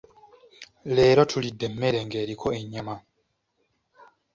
Leero 0.95 1.21
tulidde 1.31 1.65
emmere 1.69 1.99
ng’eriko 2.05 2.47
ennyama. 2.59 2.95